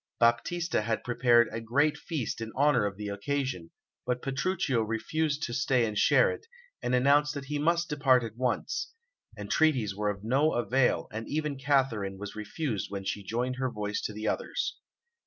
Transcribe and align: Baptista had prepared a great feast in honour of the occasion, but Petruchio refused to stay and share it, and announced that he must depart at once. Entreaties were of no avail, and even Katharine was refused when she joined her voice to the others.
Baptista 0.19 0.81
had 0.81 1.03
prepared 1.03 1.47
a 1.51 1.61
great 1.61 1.95
feast 1.95 2.41
in 2.41 2.51
honour 2.53 2.87
of 2.87 2.97
the 2.97 3.07
occasion, 3.09 3.69
but 4.03 4.23
Petruchio 4.23 4.81
refused 4.81 5.43
to 5.43 5.53
stay 5.53 5.85
and 5.85 5.95
share 5.95 6.31
it, 6.31 6.47
and 6.81 6.95
announced 6.95 7.35
that 7.35 7.45
he 7.45 7.59
must 7.59 7.89
depart 7.89 8.23
at 8.23 8.35
once. 8.35 8.93
Entreaties 9.37 9.93
were 9.95 10.09
of 10.09 10.23
no 10.23 10.53
avail, 10.53 11.05
and 11.11 11.29
even 11.29 11.55
Katharine 11.55 12.17
was 12.17 12.35
refused 12.35 12.89
when 12.89 13.05
she 13.05 13.21
joined 13.23 13.57
her 13.57 13.69
voice 13.69 14.01
to 14.01 14.11
the 14.11 14.27
others. 14.27 14.79